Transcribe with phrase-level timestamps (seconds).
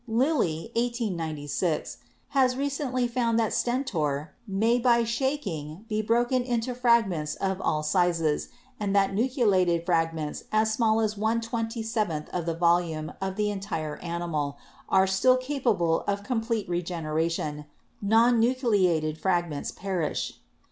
[0.07, 1.97] Lillie (1896)
[2.29, 7.83] has recently found that Sten tor may by shaking be broken into fragments of all
[7.83, 8.47] sizes
[8.79, 13.97] and that nucleated fragments as small as one twenty seventh the volume of the entire
[13.97, 14.57] animal
[14.89, 17.65] are still capable of complete regeneration,
[18.01, 20.39] non nucleated fragments perish.